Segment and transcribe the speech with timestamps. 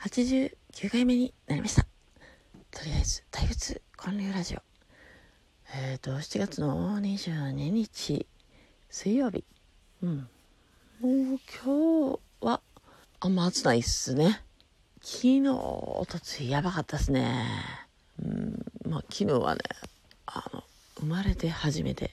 [0.00, 0.50] 89
[0.90, 1.82] 回目になりました。
[2.70, 4.62] とりあえず大仏建立ラジオ。
[5.74, 8.26] えっ、ー、と7月の22日
[8.88, 9.44] 水曜日。
[10.02, 10.28] うん。
[11.00, 12.62] もう今日は
[13.20, 14.40] あんま暑ないっすね。
[15.02, 17.44] 昨日おとついやばかったっすね。
[18.24, 18.64] うん。
[18.86, 19.60] まあ昨日はね
[20.24, 20.64] あの
[20.98, 22.12] 生まれて初めて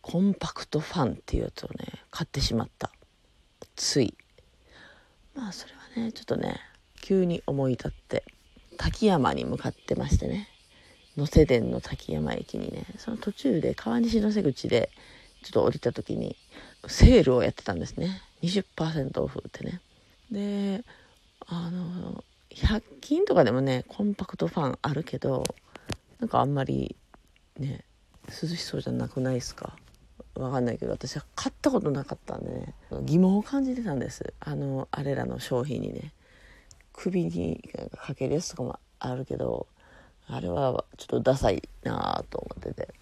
[0.00, 2.92] コンパクトファンっていうやつをね買ってしまった。
[3.74, 4.14] つい。
[5.34, 6.60] まあそれはねちょっとね
[7.04, 8.24] 急に思い立って
[8.78, 10.48] 滝山に向かってましてね。
[11.18, 12.86] 能勢電の滝山駅にね。
[12.96, 14.88] その途中で川西の瀬口で
[15.42, 16.34] ちょっと降りた時に
[16.88, 18.22] セールをやってたんですね。
[18.42, 19.82] 20%オフってね。
[20.32, 20.82] で
[21.46, 25.44] あの100均とかでもねコンパクトファンあるけど
[26.20, 26.96] なんかあんまり
[27.58, 27.84] ね
[28.28, 29.76] 涼しそうじゃなくないですか？
[30.36, 34.32] わかんないけど私は買ったことなかったんでね疑問を感じてたんです。
[34.40, 36.14] あのあれらの商品にね。
[36.94, 39.66] 首にかけるやつとかもあるけど
[40.26, 42.94] あれはちょっとダサいなと思ってて。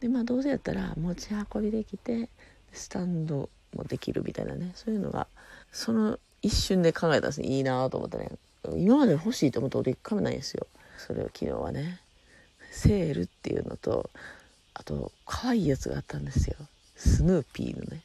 [0.00, 2.28] でまあどうせやったら持ち運びできて
[2.72, 4.72] スタンドもできるみたいなね。
[4.74, 5.26] そういうのが
[5.72, 7.48] その一瞬で考えたんですね。
[7.48, 8.30] いいなと思ってね。
[8.76, 10.66] 今まで欲しいと思ったこと一回もないんですよ。
[10.98, 12.00] それを昨日はね。
[12.70, 14.10] セールっていうのと
[14.74, 16.56] あと可愛いやつがあったんですよ。
[16.96, 18.02] スヌーピーのね。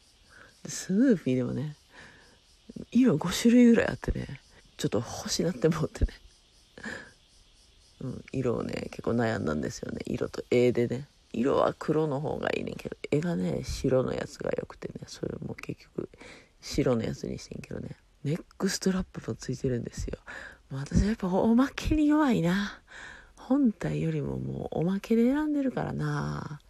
[0.66, 1.76] スヌーピーでもね
[2.92, 4.40] 色5種類ぐらいあってね。
[4.78, 6.14] ちょっと欲しなって思ってね、
[8.02, 10.02] うん、色をね結構悩んだんですよね。
[10.06, 11.08] 色と絵でね。
[11.32, 14.96] 色は黒の方がいいねんけど絵がね白のやつが良くてね。
[15.08, 16.10] それも結局
[16.62, 17.96] 白のやつにしてんけどね。
[18.24, 20.18] ネックストラップもついてるんですよ。
[20.72, 22.80] 私はやっぱおまけに弱いな。
[23.36, 26.62] 本体よりももうおまけで選んでるからな、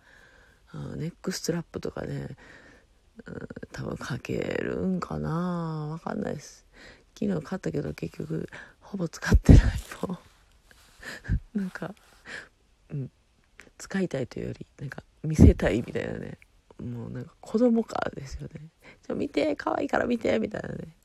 [0.73, 2.29] うん、ネックストラップとかね、
[3.27, 5.89] うん、多分かけるんかな。
[5.91, 6.65] わかんないです。
[7.27, 8.49] 昨日買ったけど結局
[8.81, 9.63] ほぼ使ってない
[10.07, 10.19] も
[11.55, 11.93] う なんか
[12.89, 13.11] うん。
[13.77, 16.37] 使いたいというよりなんか見せたいみたいなね。
[16.81, 18.69] もうなんか子供かですよね。
[19.05, 20.95] ちょ見て可愛いから見てみたいなね。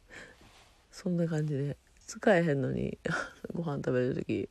[0.91, 1.77] そんな感じで。
[2.07, 2.99] 使えへんのに
[3.53, 4.49] ご飯食べる時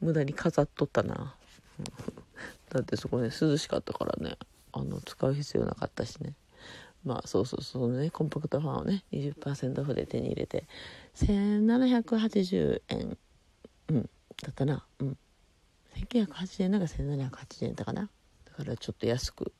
[0.00, 1.36] 無駄に飾っとったな。
[2.70, 4.36] だってそこね涼しかったからね。
[4.72, 6.34] あの使う必要なかったしね。
[7.06, 8.10] まあそうそうそうね。
[8.10, 10.64] コンパクトファンをね20%オフで手に入れて。
[11.14, 13.16] 1780円。
[13.88, 14.10] うん。
[14.42, 14.84] だったな。
[14.98, 15.16] うん。
[15.94, 18.10] 1980円なんか1780円だかな。
[18.44, 19.52] だからちょっと安く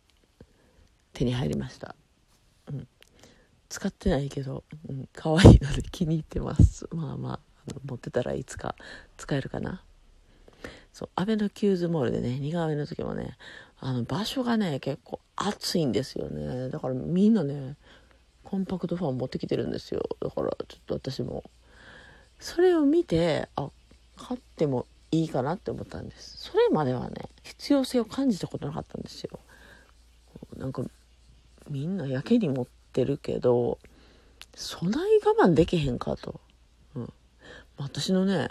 [1.13, 1.95] 手に入りました。
[2.73, 2.89] うん。
[3.69, 6.89] 使ってないけど、うん、可愛いので気に入ってます。
[6.93, 8.75] まあまああの持ってたらいつか
[9.17, 9.85] 使えるかな。
[10.93, 11.09] そう。
[11.15, 13.39] アベノキューズモールでね似顔絵の時もね
[13.79, 16.71] あの場所がね結構暑いんですよね。
[16.71, 17.77] だからみんなね
[18.45, 20.03] コンパクトファン持ってきてるんですよ。
[20.21, 21.45] だからちょっと私も。
[22.39, 23.71] それを見てあ
[24.17, 26.37] 買ってもいいかなって思ったんです。
[26.39, 29.39] それまではね必要性を感じたことなかったんですよ。
[30.57, 30.83] なんか
[31.69, 33.79] みんなやけに持ってるけど、
[34.55, 36.41] 備え我慢できへんかと。
[36.95, 37.13] うん。
[37.77, 38.49] 私のね、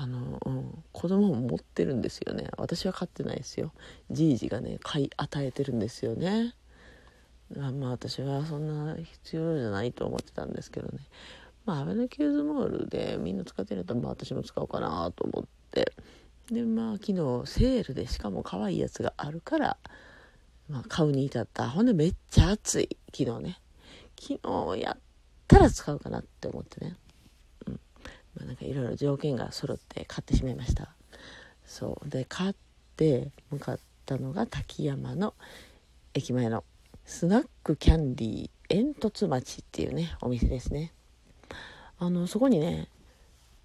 [0.00, 2.46] あの、うん、子供も持ってるんですよね。
[2.56, 3.72] 私は飼ってないですよ。
[4.12, 6.54] じいじがね、買い与えてるんですよね。
[7.56, 11.00] あまあ私はそんな必要じゃないと思ってたんですけどね。
[11.66, 15.92] まあ、アベノキューズモールでみんな使ってるんだったら、まあ私も使おうかなと思って。
[16.52, 17.12] で、まあ昨日
[17.46, 19.76] セールでしかも可愛いやつがあるから、
[20.68, 21.68] まあ、買うに至った。
[21.70, 22.96] ほんでめっちゃ暑い。
[23.12, 23.60] 昨日ね。
[24.20, 24.38] 昨
[24.76, 25.00] 日やっ
[25.48, 26.96] たら使うかなって思ってね。
[28.68, 30.90] いろいろ条件が揃って買ってしまいました。
[31.64, 32.08] そう。
[32.08, 32.54] で、買っ
[32.96, 35.34] て向かったのが滝山の
[36.14, 36.64] 駅前の
[37.04, 40.92] スナックキャンディー煙突町っていうね、お店ですね。
[41.98, 42.88] あの、そこにね、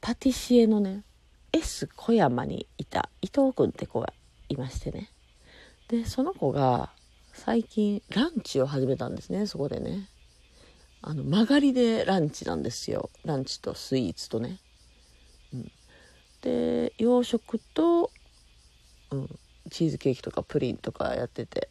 [0.01, 1.03] パティシエのね、
[1.51, 4.11] S 小山にいた伊藤君って子が
[4.49, 5.09] いましてね。
[5.87, 6.89] でその子が
[7.33, 10.09] 最近ランチを始めたんですねそこでね
[11.01, 14.57] あの曲がりでランチなんですよランチとスイーツとね、
[16.43, 18.11] で洋食と、
[19.11, 19.39] うん、
[19.71, 21.69] チーズケーキとかプリンとかやってて。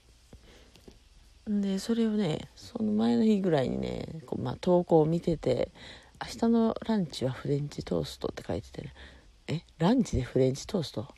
[1.44, 5.72] でそれをねその前の日ぐらいにねこう、まあ、投稿を見てて
[6.24, 8.94] 「明日のランチはフレンチトースト」って書いててね
[9.48, 11.08] 「えランチでフレンチトースト？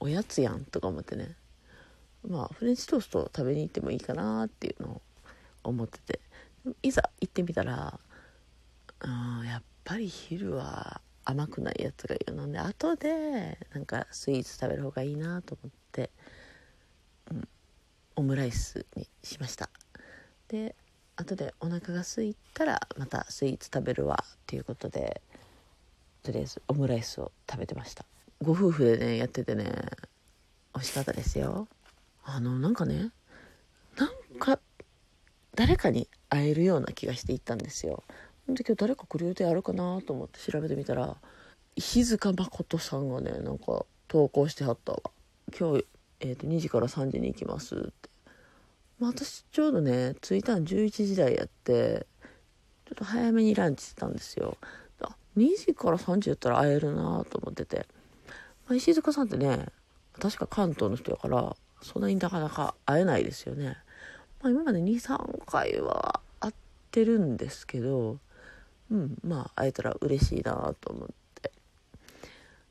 [0.00, 1.34] おやつやん」とか思ってね。
[2.28, 5.02] まあフレンチトースト食べに行ってもいいかなっていうのを
[5.64, 6.20] 思ってて。
[6.82, 7.98] いざ行ってみたら
[9.00, 16.10] うんやっぱり昼は甘くないやつがいいので後でなんかスイーツ食べる方がいいなと思って、
[17.30, 17.48] うん、
[18.16, 19.68] オムライスにしました。
[20.48, 20.74] で
[21.16, 25.20] 後でお腹が空いたらまたスイーツ食べるわっていうことで
[26.22, 28.06] とりあえずオムライスを食べてました。
[28.40, 29.64] ご夫婦でねやっててね
[30.74, 31.68] 美味しかったですよ。
[32.24, 33.10] あのなんかね
[33.98, 34.58] なんか
[35.54, 38.02] 誰かに会えるような気がして行ったんですよ。
[38.54, 41.16] で今日誰か来る予定あるかなと思って調べてみたら
[41.76, 45.00] 石塚誠さんがねなんか投稿してはったわ。
[45.58, 45.84] 今日、
[46.20, 48.08] えー、と2時から3時に行きますって、
[48.98, 52.06] まあ、私ちょうどね着いたん11時台やって
[52.86, 54.56] ちょっと早めにランチしてたんですよ。
[55.00, 57.86] あ2時から3時やったら会えるなと思ってて、
[58.66, 59.66] まあ、石塚さんってね
[60.18, 63.76] 確か関東の人やからそんなになかなか会えないですよね、
[64.42, 66.54] まあ、今まで23回は会っ
[66.90, 68.18] てるんですけど
[68.90, 71.08] うんまあ会えたら嬉しいなと思っ
[71.40, 71.52] て。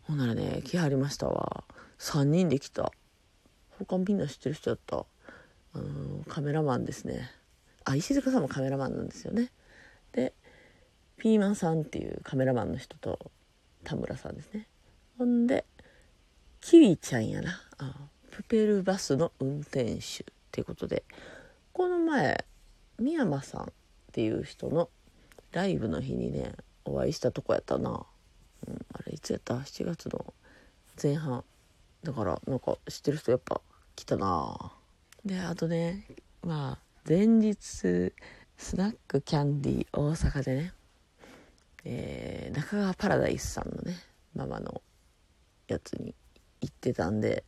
[0.04, 1.64] ほんならね来はりましたわ。
[2.00, 2.92] 3人で来た。
[3.80, 5.06] 他みんな知ってる人だった。
[5.74, 7.30] あのカメラマンですね。
[7.86, 9.52] あ石塚さんもカメラマンなんですよね。
[10.12, 10.34] で
[11.18, 13.32] ピーマンさんっていうカメラマンの人と
[13.84, 14.68] 田村さんですね。
[15.18, 15.66] ほんで
[16.62, 17.62] キリちゃんやな。
[17.78, 17.96] あ
[18.32, 21.04] プペルバスの運転手っていうことで。
[21.78, 22.44] この前
[22.98, 23.66] 三山さんっ
[24.12, 24.90] ていう人の
[25.52, 26.54] ライブの日にね
[26.86, 27.90] お会いしたとこやったな、
[28.68, 30.34] うん、あれいつやった？7月の
[31.02, 31.44] 前半。
[32.04, 33.62] だからなんか知ってる人やっぱ
[33.96, 34.74] 来たな。
[35.26, 36.06] であとね
[36.44, 38.14] まあ前日
[38.58, 40.74] スナックキャンディー大阪でね、
[41.84, 43.98] えー、中川パラダイスさんのね
[44.36, 44.82] ママの
[45.68, 46.16] やつに
[46.62, 47.44] 行ってたんで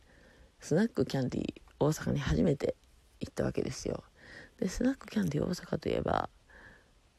[0.60, 2.74] スナックキャンディー大阪に初めて
[3.20, 4.04] 行ったわけですよ。
[4.58, 6.28] でスナックキャンディ大阪といえば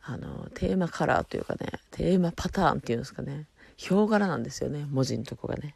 [0.04, 3.48] あのテーマカラーというかねテーマパターンっていうんですかね。
[3.78, 5.76] ヒョウ柄なんですよね文字のとこがね。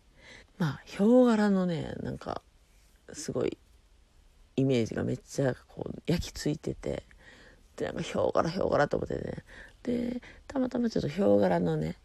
[0.57, 2.41] まあヒョウ柄のねなんか
[3.13, 3.57] すごい
[4.55, 7.03] イメージがめっちゃこう焼き付いてて
[7.75, 9.43] でなんかヒョウ柄ヒョウ柄と思ってね。
[9.83, 11.97] でたまたまちょっとヒョウ柄のね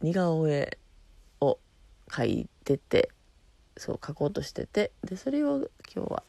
[0.00, 0.78] 似顔絵
[1.40, 1.58] を
[2.08, 3.10] 描いてて
[3.76, 6.22] そう描こうとしててでそれを今日は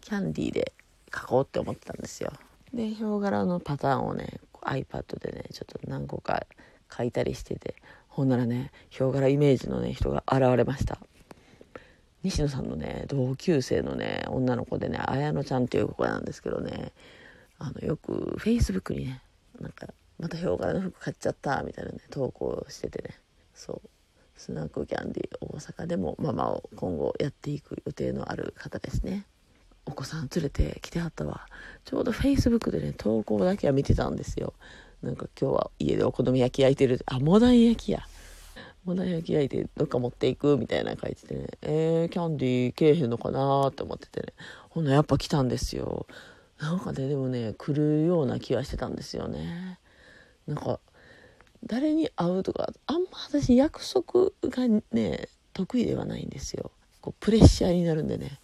[0.00, 0.72] キャンディーで
[1.10, 2.32] 描こうって思ってたんですよ。
[2.74, 6.46] でヒョウ柄のパターンをね iPad でねちょっと何個か
[6.88, 7.74] 描いたりしてて
[8.08, 10.98] ほんならねヒョウ柄イメージのね人が現れました。
[12.22, 16.92] 西野さんのね同級生のね女の子でね綾乃ちゃんっていう子なんですけどね
[17.58, 19.22] あのよくフェイスブックにね
[19.58, 19.88] なんか
[20.18, 23.18] またヒョウ柄の服買っちゃったみたいなね投稿しててね。
[23.54, 23.88] そう。
[24.36, 29.26] スナックキャンディー大阪でもママを今後やっていく予定のある方ですね。
[29.86, 31.46] お子さん連れて来てはったわ。
[31.84, 34.54] ちょうどフェイスブックでね投稿だけは見てたんですよ。
[35.02, 37.00] なんか今日は家でお好み焼き焼いてる。
[37.06, 38.02] あモダン焼きや。
[38.84, 41.46] モダン焼き焼いてどっか持っていくみたいな書いててね。
[41.62, 44.32] えー、キャンディーけえへんのかなって思っててね。
[44.68, 46.06] ほんなやっぱ来たんですよ。
[46.60, 49.78] なんかねでもね来るような気はしてたんですよね。
[50.46, 50.80] なんか
[51.64, 56.70] 誰に会うとかあんま私約束がね得意ではないんですよ。
[57.00, 58.40] こうプレッシャーになるんでね。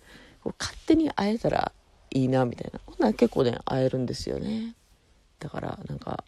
[0.59, 1.73] 勝手に会えたら
[2.11, 2.81] いいなみたいな。
[2.87, 4.75] ほんなら結構ね会えるんですよね。
[5.39, 6.25] だからなんか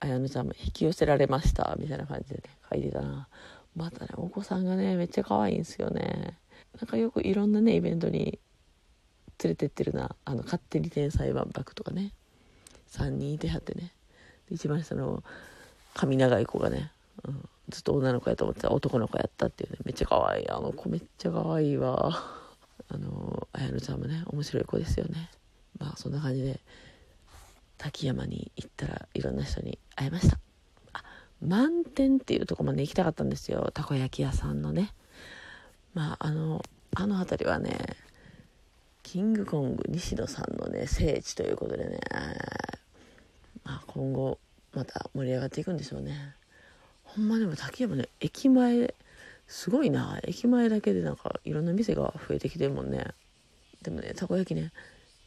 [0.00, 3.28] 綾乃ちゃんも引き寄せられましたみたいな感じでね書いてたな。
[3.76, 6.38] またねお子さんがねめっちゃ可愛いんですよね。
[6.80, 8.38] なんかよくいろんなねイベントに
[9.42, 10.14] 連れてってるな。
[10.24, 12.12] あの勝手に天才万博とかね。
[12.90, 13.92] 3人いてはってね。
[14.50, 15.22] 一番下の
[15.94, 16.90] 髪長い子がね、
[17.24, 19.78] うん、ずっと女の子やと思ってた男の子やったっていうね。
[19.84, 20.48] めっちゃ可愛い。
[20.48, 22.47] あの子めっちゃ可愛いわ。
[22.88, 25.30] あの綾乃ちゃんもね面白い子ですよね。
[25.78, 26.60] まあそんな感じで
[27.76, 30.38] 滝山に行ったらいろんな人に会えました。
[30.92, 31.02] あ
[31.40, 33.70] 満点っていうとこまで行きたかったんですよ。
[33.72, 34.92] たこ焼き屋さんのね。
[35.94, 36.62] まああの
[36.94, 37.96] あの辺りはね
[39.02, 42.00] キングコング西野さんのね聖地ということでね、
[43.64, 44.38] まあ、今後
[44.74, 46.34] また盛り上がっていくんでしょうね。
[47.04, 48.94] ほんまでも滝山ね駅前
[49.48, 50.20] すごいな。
[50.24, 53.06] 駅前だけでなんかいろんな店が増えてきてるもんね。
[53.82, 54.72] でもねたこ焼きね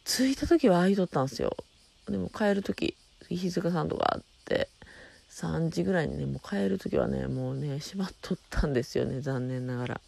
[0.06, 1.58] 着いた時は空いとったんすよ。
[2.08, 2.96] でも帰る時
[3.30, 4.70] 石塚さんとかあって
[5.32, 10.02] 3時ぐらいにねもう帰る時はねもうね閉まっとったんですよね残念ながら。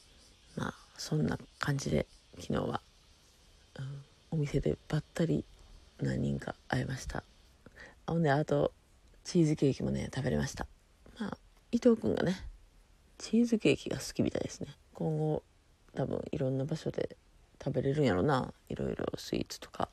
[0.56, 2.06] まあそんな感じで
[2.40, 2.82] 昨日は、
[3.80, 5.44] うん、お店でばったり
[6.00, 7.24] 何人か会えました。
[8.06, 8.72] ほんであと
[9.24, 10.68] チーズケーキもね食べれました。
[11.20, 11.38] まあ
[11.72, 12.36] 伊藤君がね
[13.24, 14.68] チーズケーキが好きみたいですね。
[14.94, 15.44] 今後
[15.96, 17.16] 多分いろんな場所で
[17.64, 18.54] 食べれるんやろな。
[18.68, 19.88] いろいろスイーツとか。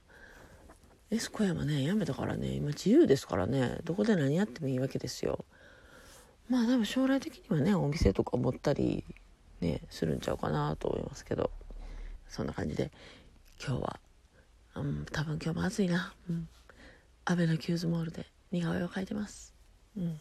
[1.13, 2.49] エスコ山ねやめたからね。
[2.49, 3.79] 今自由ですからね。
[3.85, 5.45] どこで何やってもいいわけですよ。
[6.49, 9.05] まあ多分将来的にはねお店とか持ったり
[9.61, 11.53] ねするんちゃうかなと思いますけど。
[12.29, 12.91] そんな感じで
[13.65, 14.01] 今日は、
[14.75, 16.13] うん、多分今日も暑いな。
[16.29, 16.49] うん。
[17.27, 19.55] アベノキューズモールで似顔絵を描いてます。
[19.97, 20.21] うん。